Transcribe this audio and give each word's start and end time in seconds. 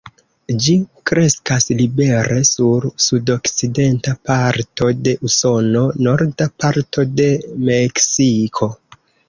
Ĝi 0.67 0.71
kreskas 1.09 1.67
libere 1.81 2.37
sur 2.53 2.87
sudokcidenta 3.09 4.15
parto 4.31 4.91
de 5.03 5.15
Usono, 5.31 5.87
norda 6.09 6.51
parto 6.65 7.09
de 7.23 7.31
Meksiko. 7.73 8.75